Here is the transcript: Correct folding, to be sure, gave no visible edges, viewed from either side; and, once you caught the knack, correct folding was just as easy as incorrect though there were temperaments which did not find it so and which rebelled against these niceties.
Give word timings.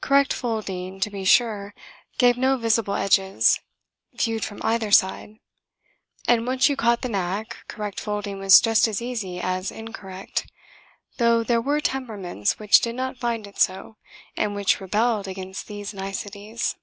Correct 0.00 0.32
folding, 0.32 1.00
to 1.00 1.10
be 1.10 1.26
sure, 1.26 1.74
gave 2.16 2.38
no 2.38 2.56
visible 2.56 2.94
edges, 2.94 3.60
viewed 4.14 4.42
from 4.42 4.62
either 4.64 4.90
side; 4.90 5.36
and, 6.26 6.46
once 6.46 6.70
you 6.70 6.76
caught 6.76 7.02
the 7.02 7.10
knack, 7.10 7.58
correct 7.68 8.00
folding 8.00 8.38
was 8.38 8.58
just 8.58 8.88
as 8.88 9.02
easy 9.02 9.38
as 9.38 9.70
incorrect 9.70 10.50
though 11.18 11.44
there 11.44 11.60
were 11.60 11.82
temperaments 11.82 12.58
which 12.58 12.80
did 12.80 12.94
not 12.94 13.18
find 13.18 13.46
it 13.46 13.58
so 13.58 13.98
and 14.34 14.54
which 14.54 14.80
rebelled 14.80 15.28
against 15.28 15.66
these 15.66 15.92
niceties. 15.92 16.76